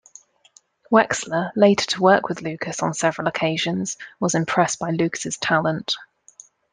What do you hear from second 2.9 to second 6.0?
several occasions, was impressed by Lucas' talent.